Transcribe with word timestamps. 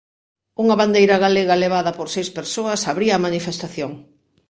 Unha 0.63 0.79
bandeira 0.81 1.21
galega 1.25 1.59
levada 1.63 1.91
por 1.97 2.07
seis 2.15 2.29
persoas 2.39 2.81
abría 2.91 3.13
a 3.15 3.23
manifestación. 3.27 3.91